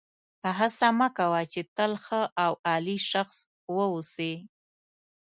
هڅه 0.57 0.87
مه 0.99 1.07
کوه 1.17 1.41
چې 1.51 1.61
تل 1.75 1.91
ښه 2.05 2.21
او 2.43 2.51
عالي 2.67 2.97
شخص 3.11 3.37
واوسې. 3.75 4.33